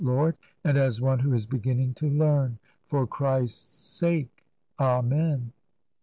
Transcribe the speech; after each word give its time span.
Lord, 0.03 0.35
and 0.63 0.79
as 0.79 0.99
one 0.99 1.19
who 1.19 1.31
is 1.31 1.45
beginning 1.45 1.93
to 1.97 2.09
learn. 2.09 2.57
For 2.87 3.05
Christ's 3.05 3.85
sake. 3.85 4.43
Amen." 4.79 5.53